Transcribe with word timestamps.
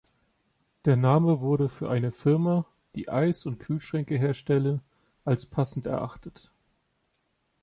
Der 0.85 0.95
Name 0.95 1.41
wurde 1.41 1.69
für 1.69 1.91
eine 1.91 2.11
Firma, 2.11 2.65
die 2.95 3.09
Eis- 3.09 3.45
und 3.45 3.59
Kühlschränke 3.59 4.17
herstelle, 4.17 4.81
als 5.25 5.45
passend 5.45 5.85
erachtet. 5.85 6.49